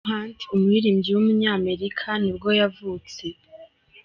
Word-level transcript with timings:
Sam 0.03 0.09
Hunt, 0.11 0.39
umuririmbyi 0.53 1.09
w’umunyamerika 1.15 2.07
nibwo 2.23 2.49
yavutse. 2.59 3.23